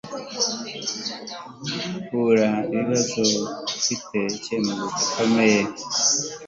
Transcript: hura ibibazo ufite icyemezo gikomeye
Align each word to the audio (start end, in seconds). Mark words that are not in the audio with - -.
hura 2.07 2.51
ibibazo 2.73 3.23
ufite 3.77 4.17
icyemezo 4.37 4.83
gikomeye 4.97 5.59